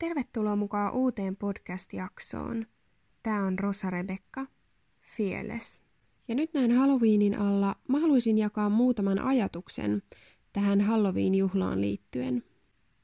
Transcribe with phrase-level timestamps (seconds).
[0.00, 2.66] Tervetuloa mukaan uuteen podcast-jaksoon.
[3.22, 4.46] Tämä on Rosa Rebekka,
[5.16, 5.82] Fearless.
[6.28, 10.02] Ja nyt näin Halloweenin alla mä haluaisin jakaa muutaman ajatuksen
[10.52, 12.44] tähän Halloween-juhlaan liittyen.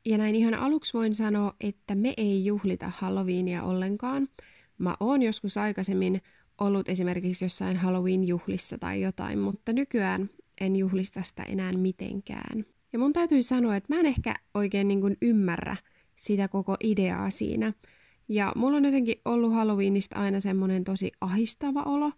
[0.06, 4.28] Ja näin ihan aluksi voin sanoa, että me ei juhlita Halloweenia ollenkaan.
[4.78, 6.20] Mä oon joskus aikaisemmin
[6.60, 12.64] ollut esimerkiksi jossain Halloween-juhlissa tai jotain, mutta nykyään en juhlista sitä enää mitenkään.
[12.92, 15.76] Ja mun täytyy sanoa, että mä en ehkä oikein niin ymmärrä
[16.16, 17.72] sitä koko ideaa siinä.
[18.28, 22.12] Ja mulla on jotenkin ollut Halloweenista aina semmoinen tosi ahistava olo.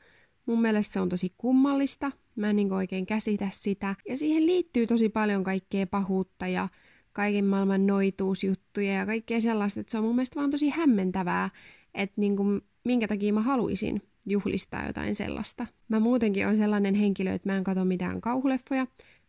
[0.46, 2.12] Mun mielestä se on tosi kummallista.
[2.36, 3.94] Mä en niin oikein käsitä sitä.
[4.08, 6.68] Ja siihen liittyy tosi paljon kaikkea pahuutta ja
[7.12, 11.50] kaiken maailman noituusjuttuja ja kaikkea sellaista, että se on mun mielestä vaan tosi hämmentävää,
[11.94, 15.66] että niin kuin, minkä takia mä haluaisin juhlistaa jotain sellaista.
[15.88, 18.86] Mä muutenkin on sellainen henkilö, että mä en katso mitään kauhuleffoja.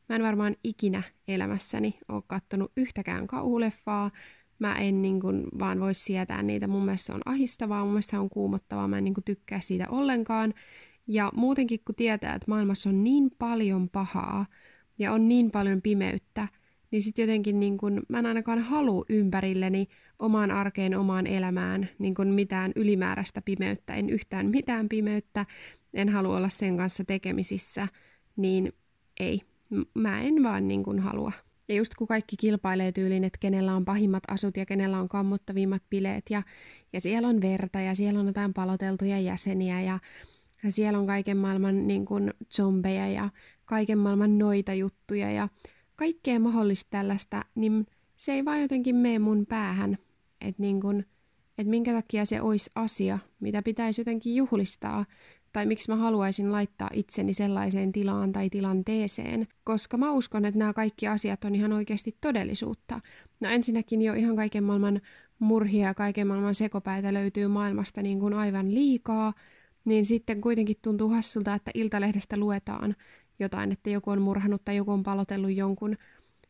[0.09, 4.11] Mä en varmaan ikinä elämässäni ole kattonut yhtäkään kauhuleffaa.
[4.59, 6.67] Mä en niin kuin, vaan voi sietää niitä.
[6.67, 8.87] Mun mielestä se on ahistavaa, mun mielestä se on kuumottavaa.
[8.87, 10.53] Mä en niin kuin, tykkää siitä ollenkaan.
[11.07, 14.45] Ja muutenkin kun tietää, että maailmassa on niin paljon pahaa
[14.99, 16.47] ja on niin paljon pimeyttä,
[16.91, 19.87] niin sitten jotenkin niin kun, mä en ainakaan halua ympärilleni
[20.19, 25.45] omaan arkeen, omaan elämään niin kun mitään ylimääräistä pimeyttä, en yhtään mitään pimeyttä,
[25.93, 27.87] en halua olla sen kanssa tekemisissä,
[28.35, 28.73] niin
[29.19, 29.41] ei,
[29.93, 31.31] mä en vaan niin kun halua.
[31.69, 35.83] Ja just kun kaikki kilpailee tyylin, että kenellä on pahimmat asut ja kenellä on kammottavimmat
[35.89, 36.43] bileet ja,
[36.93, 39.99] ja siellä on verta ja siellä on jotain paloteltuja jäseniä ja,
[40.63, 43.29] ja siellä on kaiken maailman niin kun, zombeja ja
[43.65, 45.49] kaiken maailman noita juttuja ja
[45.95, 49.97] kaikkea mahdollista tällaista, niin se ei vaan jotenkin mene mun päähän,
[50.41, 51.05] että niin kun,
[51.57, 55.05] et minkä takia se olisi asia, mitä pitäisi jotenkin juhlistaa,
[55.53, 60.73] tai miksi mä haluaisin laittaa itseni sellaiseen tilaan tai tilanteeseen, koska mä uskon, että nämä
[60.73, 63.01] kaikki asiat on ihan oikeasti todellisuutta.
[63.39, 65.01] No ensinnäkin jo ihan kaiken maailman
[65.39, 69.33] murhia ja kaiken maailman sekopäitä löytyy maailmasta niin kuin aivan liikaa,
[69.85, 72.95] niin sitten kuitenkin tuntuu hassulta, että Iltalehdestä luetaan
[73.39, 75.97] jotain, että joku on murhannut tai joku on palotellut jonkun.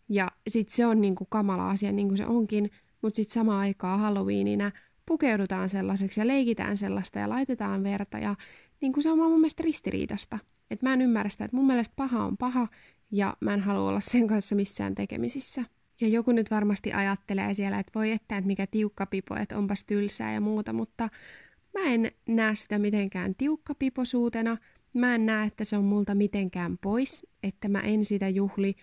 [0.10, 2.72] Ja sitten se on niinku kamala asia, niin kuin se onkin,
[3.02, 4.72] mutta sitten samaan aikaan Halloweenina
[5.06, 8.36] pukeudutaan sellaiseksi ja leikitään sellaista ja laitetaan verta ja
[8.82, 10.40] niin kuin se on mun mielestä ristiriitasta.
[10.72, 12.68] Että mä en ymmärrä sitä, että mun mielestä paha on paha
[13.12, 15.64] ja mä en halua olla sen kanssa missään tekemisissä.
[16.02, 19.86] Ja joku nyt varmasti ajattelee siellä, että voi että, että mikä tiukka pipo, että onpas
[19.86, 21.10] tylsää ja muuta, mutta
[21.74, 24.58] mä en näe sitä mitenkään tiukkapiposuutena,
[24.94, 28.76] Mä en näe, että se on multa mitenkään pois, että mä en sitä juhli,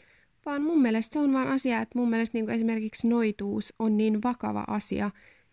[0.47, 4.23] vaan mun mielestä se on vaan asia, että mun mielestä niin esimerkiksi noituus on niin
[4.23, 5.11] vakava asia,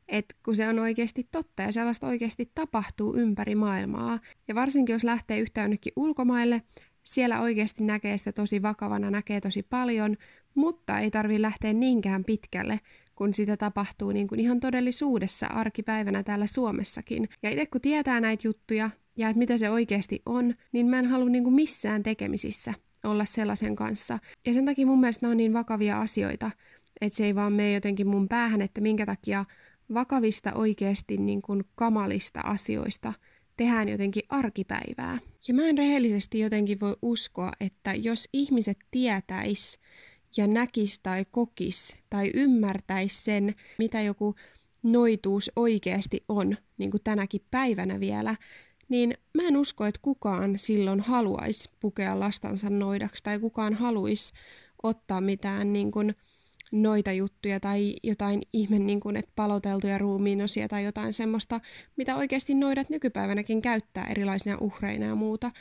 [0.08, 5.04] että kun se on oikeasti totta ja sellaista oikeasti tapahtuu ympäri maailmaa, ja varsinkin jos
[5.04, 6.62] lähtee yhtään jonnekin ulkomaille,
[7.04, 10.18] siellä oikeasti näkee sitä tosi vakavana, näkee tosi paljon,
[10.56, 12.80] mutta ei tarvi lähteä niinkään pitkälle,
[13.16, 17.30] kun sitä tapahtuu niin kuin ihan todellisuudessa arkipäivänä täällä Suomessakin.
[17.44, 21.06] Ja itse kun tietää näitä juttuja, ja että mitä se oikeasti on, niin mä en
[21.06, 24.20] halua niin kuin missään tekemisissä olla sellaisen kanssa.
[24.48, 26.52] Ja sen takia mun mielestä nämä on niin vakavia asioita,
[27.02, 29.46] että se ei vaan mene jotenkin mun päähän, että minkä takia
[29.94, 33.14] vakavista oikeasti niin kuin kamalista asioista
[33.58, 35.20] tehdään jotenkin arkipäivää.
[35.48, 39.80] Ja mä en rehellisesti jotenkin voi uskoa, että jos ihmiset tietäis
[40.38, 44.36] ja näkis tai kokis tai ymmärtäis sen, mitä joku
[44.84, 48.36] noituus oikeasti on, niin kuin tänäkin päivänä vielä,
[48.90, 54.34] niin mä en usko, että kukaan silloin haluaisi pukea lastansa noidaksi tai kukaan haluaisi
[54.84, 56.16] ottaa mitään niin kuin,
[56.74, 61.60] noita juttuja tai jotain ihme, niin kuin, että paloteltuja ruumiinosia tai jotain semmoista,
[61.98, 65.52] mitä oikeasti noidat nykypäivänäkin käyttää erilaisina uhreina ja muuta,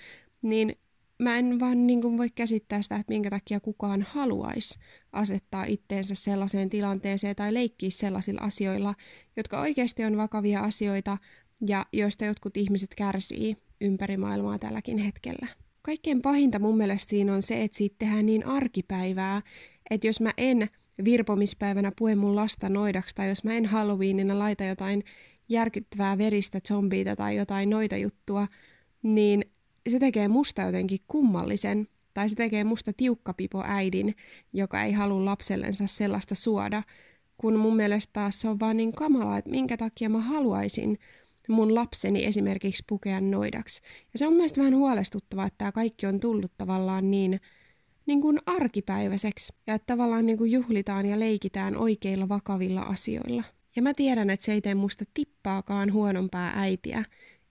[0.43, 0.77] niin
[1.19, 4.79] mä en vaan niin kuin voi käsittää sitä, että minkä takia kukaan haluaisi
[5.13, 8.95] asettaa itteensä sellaiseen tilanteeseen tai leikkiä sellaisilla asioilla,
[9.37, 11.19] jotka oikeasti on vakavia asioita,
[11.67, 15.47] ja joista jotkut ihmiset kärsii ympäri maailmaa tälläkin hetkellä.
[15.83, 19.43] Kaikkein pahinta mun mielestä siinä on se, että siitä tehdään niin arkipäivää,
[19.91, 20.69] että jos mä en
[21.05, 25.05] virpomispäivänä pue mun lasta noidaksi, tai jos mä en Halloweenina laita jotain
[25.49, 28.49] järkyttävää veristä zombiita tai jotain noita juttua,
[29.03, 29.45] niin
[29.89, 34.15] se tekee musta jotenkin kummallisen, tai se tekee musta tiukkapipo äidin,
[34.53, 36.83] joka ei halua lapsellensa sellaista suoda,
[37.37, 40.99] kun mun mielestä taas se on vaan niin kamalaa, että minkä takia mä haluaisin
[41.49, 43.83] mun lapseni esimerkiksi pukea noidaksi.
[44.13, 47.41] Ja se on mielestäni vähän huolestuttavaa, että tämä kaikki on tullut tavallaan niin,
[48.07, 53.45] niin kuin arkipäiväiseksi ja että tavallaan niin kuin juhlitaan ja leikitään oikeilla vakavilla asioilla.
[53.77, 57.05] Ja mä tiedän, että se ei tee musta tippaakaan huonompaa äitiä,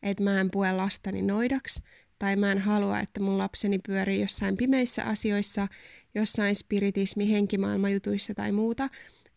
[0.03, 1.83] että mä en pue lastani noidaksi,
[2.19, 5.67] tai mä en halua, että mun lapseni pyörii jossain pimeissä asioissa,
[6.15, 8.89] jossain spiritismi, henkimaailmajutuissa tai muuta,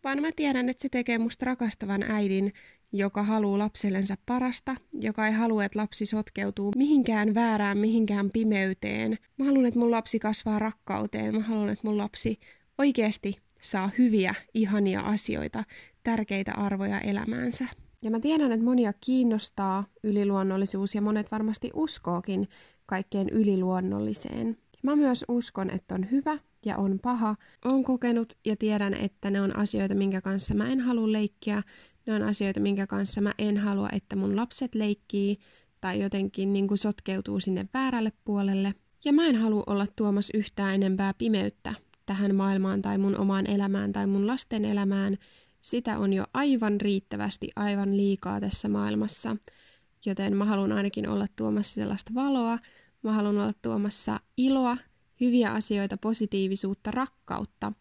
[0.04, 2.52] vaan mä tiedän, että se tekee musta rakastavan äidin,
[2.96, 9.18] joka haluaa lapsellensa parasta, joka ei halua, että lapsi sotkeutuu mihinkään väärään, mihinkään pimeyteen.
[9.38, 11.34] Mä haluan, että mun lapsi kasvaa rakkauteen.
[11.34, 12.38] Mä haluan, että mun lapsi
[12.78, 15.64] oikeasti saa hyviä, ihania asioita,
[16.02, 17.64] tärkeitä arvoja elämäänsä.
[18.02, 22.48] Ja mä tiedän, että monia kiinnostaa yliluonnollisuus ja monet varmasti uskookin
[22.86, 24.56] kaikkeen yliluonnolliseen.
[24.82, 27.34] Mä myös uskon, että on hyvä ja on paha.
[27.64, 31.62] Olen kokenut ja tiedän, että ne on asioita, minkä kanssa mä en halua leikkiä.
[32.06, 35.38] Ne on asioita, minkä kanssa mä en halua, että mun lapset leikkii
[35.80, 38.74] tai jotenkin niin kuin sotkeutuu sinne väärälle puolelle.
[39.04, 41.74] Ja mä en halua olla tuomassa yhtään enempää pimeyttä
[42.06, 45.18] tähän maailmaan tai mun omaan elämään tai mun lasten elämään.
[45.60, 49.36] Sitä on jo aivan riittävästi, aivan liikaa tässä maailmassa.
[50.06, 52.58] Joten mä haluan ainakin olla tuomassa sellaista valoa,
[53.02, 54.76] mä haluan olla tuomassa iloa,
[55.20, 57.72] hyviä asioita, positiivisuutta, rakkautta.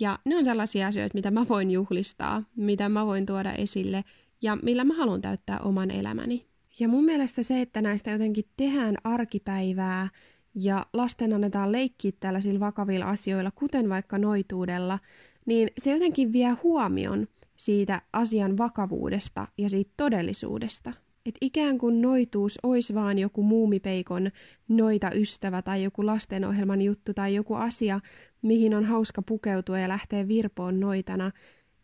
[0.00, 4.04] Ja ne on sellaisia asioita, mitä mä voin juhlistaa, mitä mä voin tuoda esille
[4.42, 6.46] ja millä mä haluan täyttää oman elämäni.
[6.80, 10.08] Ja mun mielestä se, että näistä jotenkin tehdään arkipäivää
[10.54, 14.98] ja lasten annetaan leikkiä tällaisilla vakavilla asioilla, kuten vaikka noituudella,
[15.46, 17.26] niin se jotenkin vie huomion
[17.56, 20.92] siitä asian vakavuudesta ja siitä todellisuudesta.
[21.26, 24.30] Et ikään kuin noituus olisi vaan joku muumipeikon
[24.68, 28.00] noita ystävä tai joku lastenohjelman juttu tai joku asia,
[28.42, 31.30] mihin on hauska pukeutua ja lähteä virpoon noitana.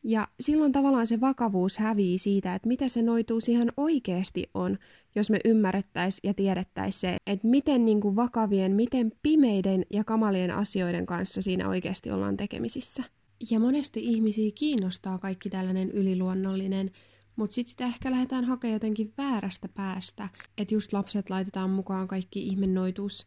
[0.02, 4.78] Ja silloin tavallaan se vakavuus hävii siitä, että mitä se noituus ihan oikeasti on,
[5.14, 10.50] jos me ymmärrettäisiin ja tiedettäisiin se, että miten niin kuin vakavien, miten pimeiden ja kamalien
[10.50, 13.02] asioiden kanssa siinä oikeasti ollaan tekemisissä.
[13.50, 16.90] Ja monesti ihmisiä kiinnostaa kaikki tällainen yliluonnollinen,
[17.40, 20.28] mutta sitten sitä ehkä lähdetään hakemaan jotenkin väärästä päästä,
[20.58, 23.26] että just lapset laitetaan mukaan kaikki ihme noituus,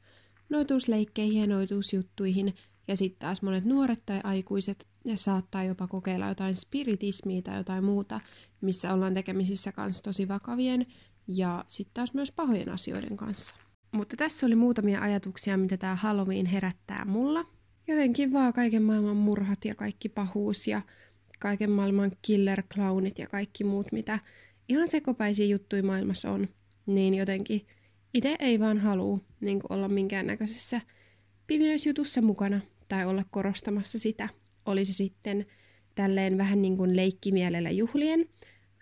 [0.50, 2.56] noituusleikkeihin ja noituusjuttuihin,
[2.88, 7.84] ja sitten taas monet nuoret tai aikuiset ja saattaa jopa kokeilla jotain spiritismia tai jotain
[7.84, 8.20] muuta,
[8.62, 10.86] missä ollaan tekemisissä kanssa tosi vakavien
[11.28, 13.56] ja sitten taas myös pahojen asioiden kanssa.
[13.92, 17.46] Mutta tässä oli muutamia ajatuksia, mitä tämä Halloween herättää mulla.
[17.88, 20.82] Jotenkin vaan kaiken maailman murhat ja kaikki pahuus ja
[21.44, 24.20] kaiken maailman killer clownit ja kaikki muut, mitä
[24.70, 26.48] ihan sekopäisiä juttuja maailmassa on,
[26.86, 27.68] niin jotenkin
[28.14, 30.82] itse ei vaan halua niin olla minkäännäköisessä
[31.48, 34.30] pimeysjutussa mukana tai olla korostamassa sitä.
[34.66, 35.46] Oli se sitten
[35.96, 38.26] tälleen vähän niin kuin leikkimielellä juhlien,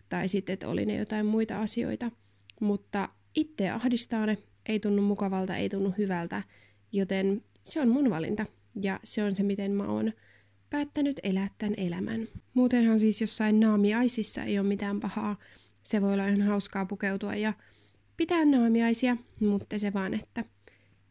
[0.10, 2.12] tai sitten, että oli ne jotain muita asioita.
[2.60, 6.44] Mutta itse ahdistaa ne, ei tunnu mukavalta, ei tunnu hyvältä,
[6.92, 8.46] joten se on mun valinta.
[8.82, 10.14] Ja se on se, miten mä oon
[10.72, 12.28] päättänyt elää tämän elämän.
[12.54, 15.38] Muutenhan siis jossain naamiaisissa ei ole mitään pahaa.
[15.84, 17.54] Se voi olla ihan hauskaa pukeutua ja
[18.18, 20.46] pitää naamiaisia, mutta se vaan, että,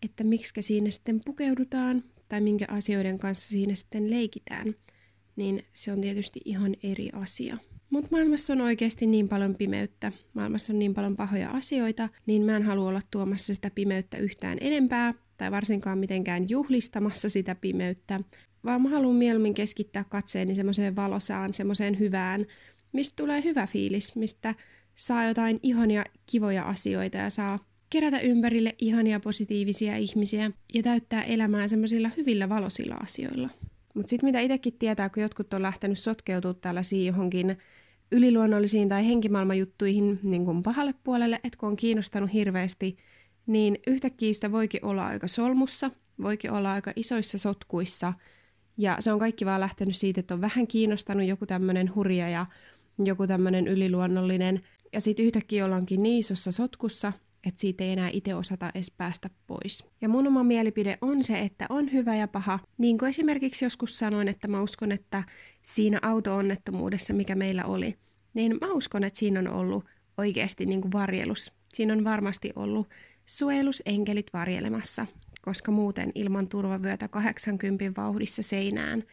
[0.02, 4.74] että miksi siinä sitten pukeudutaan tai minkä asioiden kanssa siinä sitten leikitään,
[5.36, 7.56] niin se on tietysti ihan eri asia.
[7.90, 12.56] Mutta maailmassa on oikeasti niin paljon pimeyttä, maailmassa on niin paljon pahoja asioita, niin mä
[12.56, 18.20] en halua olla tuomassa sitä pimeyttä yhtään enempää, tai varsinkaan mitenkään juhlistamassa sitä pimeyttä,
[18.64, 22.46] vaan mä haluan mieluummin keskittää katseeni semmoiseen valosaan, semmoiseen hyvään,
[22.92, 24.54] mistä tulee hyvä fiilis, mistä
[24.94, 27.58] saa jotain ihania, kivoja asioita ja saa
[27.90, 33.48] kerätä ympärille ihania positiivisia ihmisiä ja täyttää elämää semmoisilla hyvillä valosilla asioilla.
[33.94, 37.56] Mutta sitten mitä itsekin tietää, kun jotkut on lähtenyt sotkeutumaan tällaisiin johonkin
[38.12, 42.96] yliluonnollisiin tai henkimaailman juttuihin niin kuin pahalle puolelle, että kun on kiinnostanut hirveästi,
[43.46, 45.90] niin yhtäkkiä sitä voikin olla aika solmussa,
[46.22, 48.12] voikin olla aika isoissa sotkuissa–
[48.80, 52.46] ja se on kaikki vaan lähtenyt siitä, että on vähän kiinnostanut joku tämmöinen hurja ja
[52.98, 54.60] joku tämmöinen yliluonnollinen.
[54.92, 57.12] Ja sitten yhtäkkiä ollaankin niin isossa sotkussa,
[57.46, 59.84] että siitä ei enää itse osata edes päästä pois.
[60.00, 62.58] Ja mun oma mielipide on se, että on hyvä ja paha.
[62.78, 65.22] Niin kuin esimerkiksi joskus sanoin, että mä uskon, että
[65.62, 67.94] siinä auto-onnettomuudessa, mikä meillä oli,
[68.34, 69.84] niin mä uskon, että siinä on ollut
[70.18, 71.52] oikeasti niin kuin varjelus.
[71.74, 72.88] Siinä on varmasti ollut
[73.26, 75.06] suojelusenkelit varjelemassa
[75.40, 79.04] koska muuten ilman turvavyötä 80 vauhdissa seinään,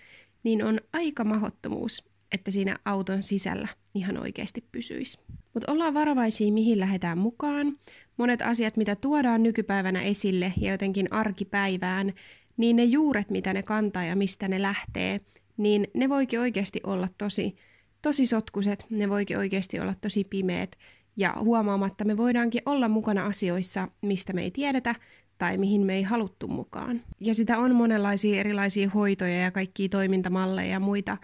[0.43, 5.19] niin on aika mahottomuus, että siinä auton sisällä ihan oikeasti pysyisi.
[5.53, 7.77] Mutta ollaan varovaisia, mihin lähdetään mukaan.
[8.17, 12.13] Monet asiat, mitä tuodaan nykypäivänä esille ja jotenkin arkipäivään,
[12.57, 15.21] niin ne juuret, mitä ne kantaa ja mistä ne lähtee,
[15.57, 17.55] niin ne voikin oikeasti olla tosi,
[18.01, 20.77] tosi sotkuset, ne voikin oikeasti olla tosi pimeät,
[21.17, 24.95] ja huomaamatta me voidaankin olla mukana asioissa, mistä me ei tiedetä,
[25.37, 27.01] tai mihin me ei haluttu mukaan.
[27.19, 31.17] Ja sitä on monenlaisia erilaisia hoitoja ja kaikkia toimintamalleja ja muita,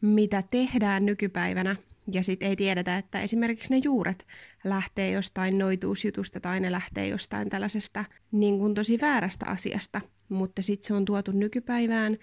[0.00, 1.76] mitä tehdään nykypäivänä,
[2.12, 4.26] ja sitten ei tiedetä, että esimerkiksi ne juuret
[4.64, 10.86] lähtee jostain noituusjutusta tai ne lähtee jostain tällaisesta niin kuin tosi väärästä asiasta, mutta sitten
[10.86, 12.18] se on tuotu nykypäivään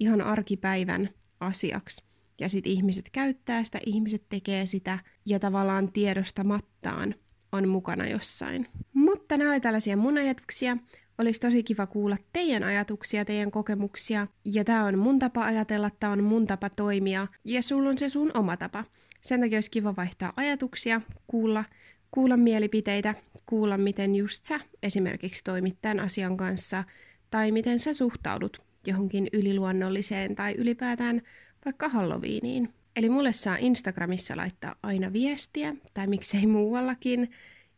[0.00, 1.08] ihan arkipäivän
[1.40, 2.02] asiaksi.
[2.40, 7.14] ja sitten ihmiset käyttää sitä, ihmiset tekee sitä ja tavallaan tiedostamattaan
[7.52, 8.66] on mukana jossain.
[8.92, 10.76] Mutta nämä oli tällaisia mun ajatuksia.
[11.18, 14.26] Olisi tosi kiva kuulla teidän ajatuksia, teidän kokemuksia.
[14.44, 17.26] Ja tämä on mun tapa ajatella, tämä on mun tapa toimia.
[17.44, 18.84] Ja sulla on se sun oma tapa.
[19.20, 21.64] Sen takia olisi kiva vaihtaa ajatuksia, kuulla,
[22.10, 23.14] kuulla mielipiteitä,
[23.46, 26.84] kuulla miten just sä esimerkiksi toimit tämän asian kanssa,
[27.30, 31.22] tai miten sä suhtaudut johonkin yliluonnolliseen tai ylipäätään
[31.64, 32.79] vaikka Halloweeniin.
[32.96, 37.30] Eli mulle saa Instagramissa laittaa aina viestiä, tai miksei muuallakin.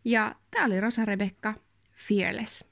[0.05, 1.55] Ja tää oli Rosa Rebekka,
[2.09, 2.72] Fearless.